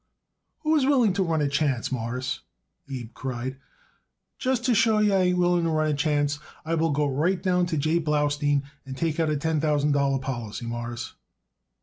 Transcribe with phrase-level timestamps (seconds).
[0.61, 2.39] "Who is willing to run a chance, Mawruss?"
[2.89, 3.57] Abe cried.
[4.39, 7.39] "Just to show you I ain't willing to run a chance I will go right
[7.39, 7.99] down to J.
[7.99, 11.13] Blaustein and take out a ten thousand dollar policy, Mawruss."